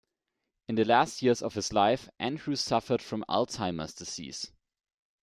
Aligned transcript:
In 0.67 0.73
the 0.77 0.83
last 0.83 1.21
years 1.21 1.43
of 1.43 1.53
his 1.53 1.71
life, 1.71 2.09
Andrews 2.17 2.59
suffered 2.61 3.03
from 3.03 3.23
Alzheimer's 3.29 3.93
disease. 3.93 4.51